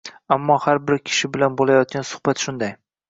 Ammo 0.35 0.55
har 0.63 0.79
bir 0.91 0.97
kishi 1.09 1.29
bilan 1.35 1.59
boʻlayotgan 1.61 2.09
suhbat 2.15 2.43
shunday. 2.47 2.73